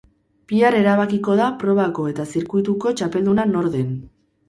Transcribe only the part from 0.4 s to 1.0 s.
Bihar